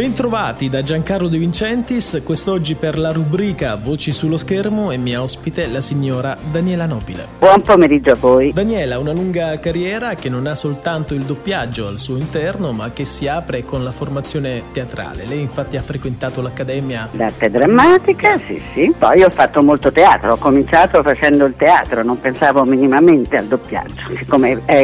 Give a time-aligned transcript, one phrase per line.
[0.00, 5.66] Bentrovati da Giancarlo De Vincentis, quest'oggi per la rubrica Voci sullo schermo è mia ospite
[5.66, 7.26] la signora Daniela Nobile.
[7.38, 8.50] Buon pomeriggio a voi.
[8.50, 12.92] Daniela ha una lunga carriera che non ha soltanto il doppiaggio al suo interno, ma
[12.94, 15.26] che si apre con la formazione teatrale.
[15.26, 20.36] Lei infatti ha frequentato l'Accademia d'Arte Drammatica, sì sì, poi ho fatto molto teatro, ho
[20.36, 24.16] cominciato facendo il teatro, non pensavo minimamente al doppiaggio.
[24.16, 24.82] Siccome è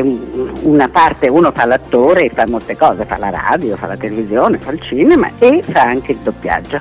[0.61, 4.73] una parte, uno fa l'attore, fa molte cose, fa la radio, fa la televisione, fa
[4.73, 6.80] il cinema cinema e fa anche il doppiaggio.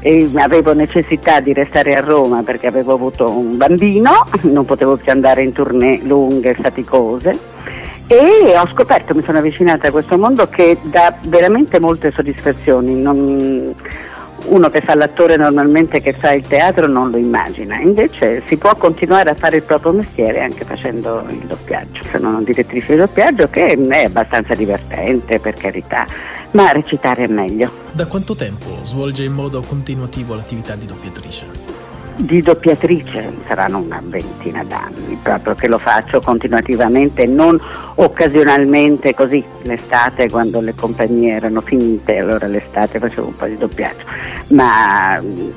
[0.00, 5.12] E avevo necessità di restare a Roma perché avevo avuto un bambino, non potevo più
[5.12, 7.38] andare in tournée lunghe e faticose
[8.08, 13.00] e ho scoperto, mi sono avvicinata a questo mondo che dà veramente molte soddisfazioni.
[13.00, 13.74] Non,
[14.46, 18.74] uno che fa l'attore normalmente che fa il teatro non lo immagina, invece si può
[18.74, 22.02] continuare a fare il proprio mestiere anche facendo il doppiaggio.
[22.10, 26.04] Sono una direttrice di doppiaggio che è abbastanza divertente per carità,
[26.52, 27.70] ma recitare è meglio.
[27.92, 31.80] Da quanto tempo svolge in modo continuativo l'attività di doppiatrice?
[32.14, 37.58] Di doppiatrice saranno una ventina d'anni, proprio che lo faccio continuativamente, non
[37.94, 44.04] occasionalmente così l'estate quando le compagnie erano finite, allora l'estate facevo un po' di doppiaggio,
[44.48, 45.48] ma mm,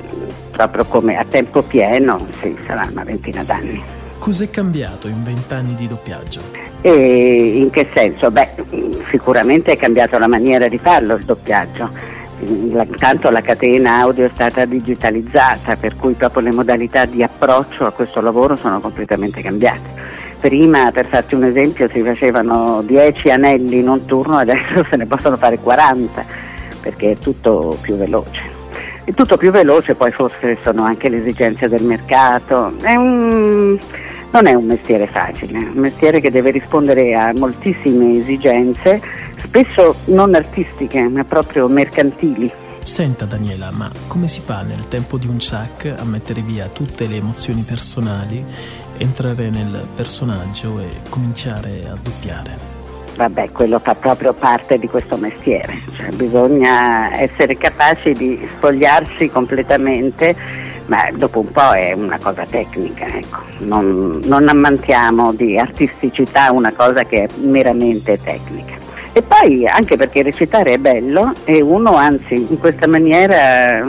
[0.50, 3.82] proprio come a tempo pieno, sì, sarà una ventina d'anni.
[4.18, 6.40] Cos'è cambiato in vent'anni di doppiaggio?
[6.80, 8.30] E in che senso?
[8.30, 8.48] Beh,
[9.10, 12.14] sicuramente è cambiata la maniera di farlo il doppiaggio.
[12.38, 17.92] Intanto la catena audio è stata digitalizzata, per cui proprio le modalità di approccio a
[17.92, 20.04] questo lavoro sono completamente cambiate.
[20.38, 25.06] Prima, per farti un esempio, si facevano 10 anelli in un turno, adesso se ne
[25.06, 26.24] possono fare 40,
[26.80, 28.54] perché è tutto più veloce.
[29.02, 32.74] È tutto più veloce, poi forse sono anche le esigenze del mercato.
[32.82, 33.78] È un
[34.36, 39.00] non è un mestiere facile, è un mestiere che deve rispondere a moltissime esigenze,
[39.42, 42.52] spesso non artistiche, ma proprio mercantili.
[42.82, 47.06] Senta Daniela, ma come si fa nel tempo di un chuck a mettere via tutte
[47.06, 48.44] le emozioni personali,
[48.98, 52.74] entrare nel personaggio e cominciare a doppiare?
[53.16, 60.36] Vabbè, quello fa proprio parte di questo mestiere, cioè, bisogna essere capaci di spogliarsi completamente
[60.86, 63.42] ma dopo un po' è una cosa tecnica, ecco.
[63.58, 68.74] non, non ammantiamo di artisticità una cosa che è meramente tecnica.
[69.12, 73.82] E poi anche perché recitare è bello e uno anzi in questa maniera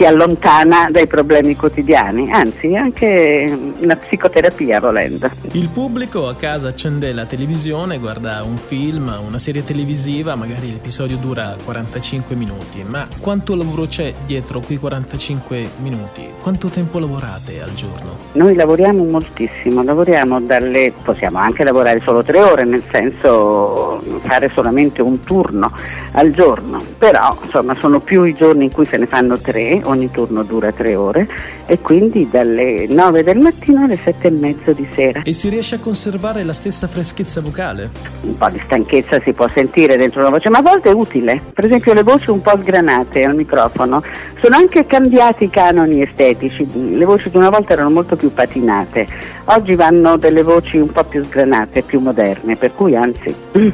[0.00, 5.28] si allontana dai problemi quotidiani, anzi anche una psicoterapia volendo.
[5.52, 11.18] Il pubblico a casa accende la televisione, guarda un film, una serie televisiva, magari l'episodio
[11.18, 16.28] dura 45 minuti, ma quanto lavoro c'è dietro quei 45 minuti?
[16.40, 18.16] Quanto tempo lavorate al giorno?
[18.32, 25.02] Noi lavoriamo moltissimo, lavoriamo dalle, possiamo anche lavorare solo tre ore, nel senso fare solamente
[25.02, 25.70] un turno
[26.12, 30.10] al giorno, però insomma sono più i giorni in cui se ne fanno tre ogni
[30.10, 31.28] turno dura tre ore
[31.66, 35.22] e quindi dalle 9 del mattino alle 7 e mezzo di sera.
[35.22, 37.90] E si riesce a conservare la stessa freschezza vocale?
[38.22, 41.40] Un po' di stanchezza si può sentire dentro la voce, ma a volte è utile.
[41.52, 44.02] Per esempio le voci un po' sgranate al microfono
[44.40, 46.66] sono anche cambiati i canoni estetici.
[46.96, 49.06] Le voci di una volta erano molto più patinate,
[49.44, 53.34] oggi vanno delle voci un po' più sgranate, più moderne, per cui anzi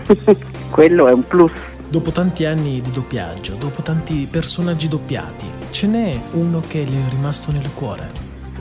[0.71, 1.53] quello è un plus.
[1.89, 7.11] Dopo tanti anni di doppiaggio, dopo tanti personaggi doppiati, ce n'è uno che le è
[7.11, 8.09] rimasto nel cuore?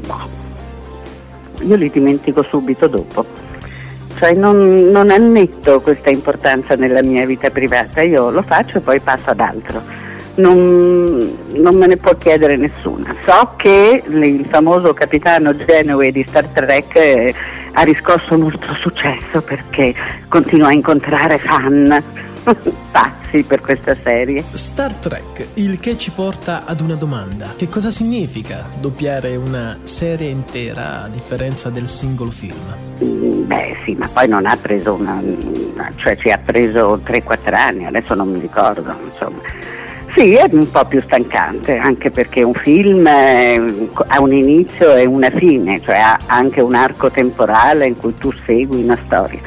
[0.05, 0.27] No,
[1.61, 3.25] io li dimentico subito dopo.
[4.17, 8.99] Cioè non, non annetto questa importanza nella mia vita privata, io lo faccio e poi
[8.99, 9.81] passo ad altro.
[10.35, 13.15] Non, non, me ne può chiedere nessuna.
[13.23, 17.33] So che il famoso capitano Genoway di Star Trek eh,
[17.71, 19.93] ha riscosso molto successo perché
[20.27, 22.03] continua a incontrare fan
[22.91, 24.44] pazzi per questa serie.
[24.44, 27.53] Star Trek, il che ci porta ad una domanda.
[27.56, 32.75] Che cosa significa doppiare una serie intera a differenza del singolo film?
[33.00, 35.21] Beh sì, ma poi non ha preso una...
[35.95, 39.42] cioè ci ha preso 3-4 anni, adesso non mi ricordo, insomma.
[40.13, 45.30] Sì, è un po' più stancante, anche perché un film ha un inizio e una
[45.30, 49.42] fine, cioè ha anche un arco temporale in cui tu segui una storia.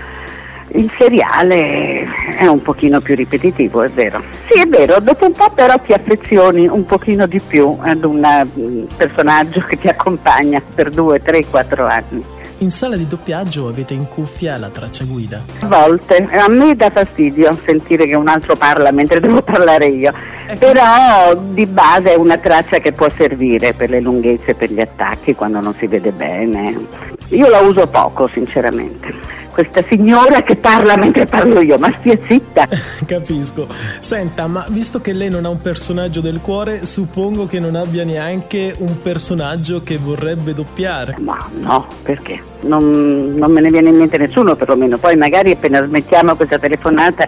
[0.73, 2.07] Il seriale
[2.37, 4.23] è un pochino più ripetitivo, è vero.
[4.49, 8.21] Sì, è vero, dopo un po' però ti affezioni un pochino di più ad un
[8.59, 12.37] mm, personaggio che ti accompagna per due, tre, quattro anni.
[12.61, 15.41] In sala di doppiaggio avete in cuffia la traccia guida?
[15.61, 20.13] A volte, a me dà fastidio sentire che un altro parla mentre devo parlare io,
[20.47, 20.59] ecco.
[20.59, 25.37] però di base è una traccia che può servire per le lunghezze, per gli attacchi,
[25.37, 26.87] quando non si vede bene.
[27.29, 32.69] Io la uso poco, sinceramente questa signora che parla mentre parlo io, ma stia zitta.
[33.05, 33.67] Capisco.
[33.99, 38.05] Senta, ma visto che lei non ha un personaggio del cuore, suppongo che non abbia
[38.05, 41.17] neanche un personaggio che vorrebbe doppiare.
[41.19, 42.41] Ma no, perché?
[42.61, 44.97] Non, non me ne viene in mente nessuno perlomeno.
[44.97, 47.27] Poi magari appena smettiamo questa telefonata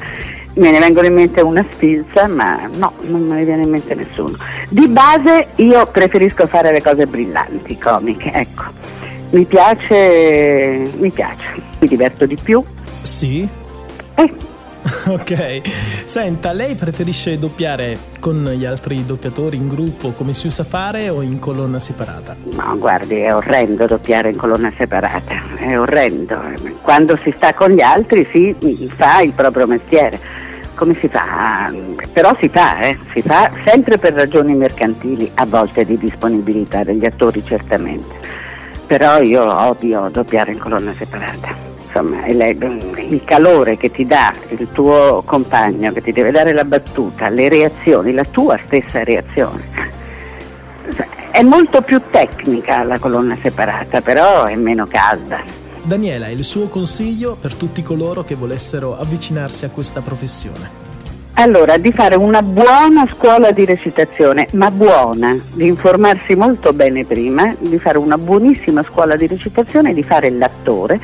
[0.52, 3.94] me ne vengono in mente una sfilza, ma no, non me ne viene in mente
[3.94, 4.36] nessuno.
[4.68, 8.64] Di base io preferisco fare le cose brillanti, comiche, ecco.
[9.30, 12.62] Mi piace, mi piace, mi diverto di più.
[13.02, 13.48] Sì?
[14.14, 14.34] Eh.
[15.08, 15.60] ok,
[16.04, 21.20] senta, lei preferisce doppiare con gli altri doppiatori in gruppo come si usa fare o
[21.20, 22.34] in colonna separata?
[22.44, 26.40] No, guardi, è orrendo doppiare in colonna separata, è orrendo.
[26.80, 28.56] Quando si sta con gli altri si
[28.88, 30.38] fa il proprio mestiere.
[30.74, 31.70] Come si fa?
[32.10, 32.96] Però si fa, eh?
[33.12, 38.20] si fa sempre per ragioni mercantili, a volte di disponibilità degli attori certamente
[38.90, 41.69] però io odio doppiare in colonna separata.
[41.92, 47.28] Insomma, il calore che ti dà il tuo compagno, che ti deve dare la battuta,
[47.28, 49.60] le reazioni, la tua stessa reazione.
[51.32, 55.42] È molto più tecnica la colonna separata, però è meno calda.
[55.82, 60.88] Daniela, il suo consiglio per tutti coloro che volessero avvicinarsi a questa professione?
[61.34, 67.54] Allora, di fare una buona scuola di recitazione, ma buona, di informarsi molto bene prima,
[67.58, 71.00] di fare una buonissima scuola di recitazione, di fare l'attore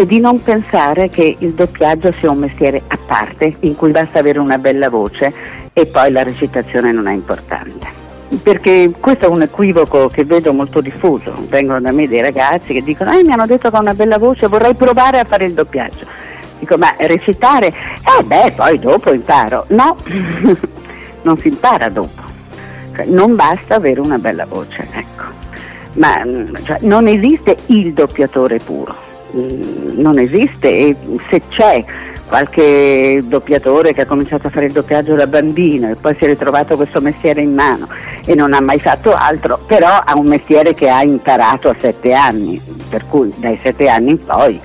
[0.00, 4.18] e di non pensare che il doppiaggio sia un mestiere a parte, in cui basta
[4.18, 5.30] avere una bella voce
[5.74, 7.86] e poi la recitazione non è importante.
[8.42, 11.34] Perché questo è un equivoco che vedo molto diffuso.
[11.48, 14.16] Vengono da me dei ragazzi che dicono: eh, mi hanno detto che ho una bella
[14.16, 16.06] voce, vorrei provare a fare il doppiaggio
[16.58, 17.66] Dico, ma recitare?
[17.66, 19.66] Eh beh, poi dopo imparo.
[19.68, 19.96] No,
[21.22, 22.22] non si impara dopo.
[22.94, 25.24] Cioè, non basta avere una bella voce, ecco.
[25.94, 29.08] Ma mm, cioè, non esiste il doppiatore puro.
[29.36, 30.96] Mm, non esiste e
[31.28, 31.84] se c'è
[32.26, 36.28] qualche doppiatore che ha cominciato a fare il doppiaggio da bambino e poi si è
[36.28, 37.88] ritrovato questo mestiere in mano
[38.24, 42.12] e non ha mai fatto altro, però ha un mestiere che ha imparato a sette
[42.12, 44.60] anni, per cui dai sette anni in poi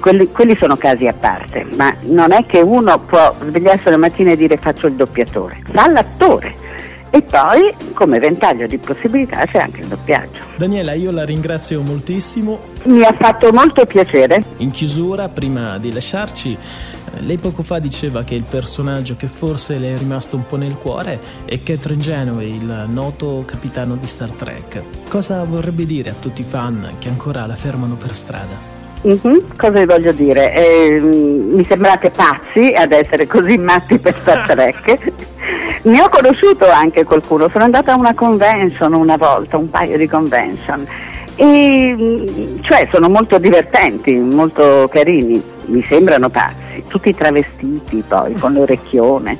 [0.00, 4.32] quelli, quelli, sono casi a parte, ma non è che uno può svegliarsi la mattina
[4.32, 6.64] e dire faccio il doppiatore, fa l'attore.
[7.10, 10.40] E poi come ventaglio di possibilità c'è anche il doppiaggio.
[10.56, 12.60] Daniela, io la ringrazio moltissimo.
[12.84, 14.42] Mi ha fatto molto piacere.
[14.58, 19.78] In chiusura, prima di lasciarci, eh, lei poco fa diceva che il personaggio che forse
[19.78, 24.30] le è rimasto un po' nel cuore è Catherine Genoway, il noto capitano di Star
[24.30, 24.82] Trek.
[25.08, 28.74] Cosa vorrebbe dire a tutti i fan che ancora la fermano per strada?
[29.06, 29.56] Mm-hmm.
[29.56, 30.52] Cosa vi voglio dire?
[30.52, 35.12] Eh, mi sembrate pazzi ad essere così matti per Star Trek.
[35.86, 40.06] Ne ho conosciuto anche qualcuno, sono andata a una convention una volta, un paio di
[40.06, 40.86] convention.
[41.36, 48.54] E, mm, cioè sono molto divertenti, molto carini, mi sembrano pazzi, tutti travestiti poi, con
[48.54, 49.36] l'orecchione,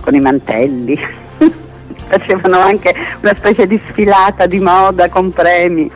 [0.00, 0.98] con i mantelli.
[2.08, 5.90] Facevano anche una specie di sfilata di moda con premi.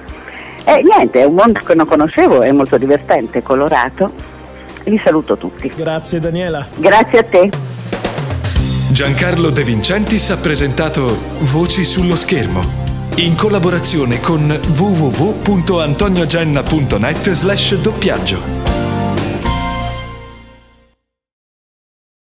[0.64, 4.12] E niente, è un mondo che non conoscevo, è molto divertente, colorato.
[4.84, 5.72] Li saluto tutti.
[5.74, 6.66] Grazie Daniela.
[6.76, 7.75] Grazie a te.
[8.90, 12.84] Giancarlo De Vincentis ha presentato Voci sullo schermo
[13.16, 18.75] in collaborazione con www.antoniogenna.net slash doppiaggio.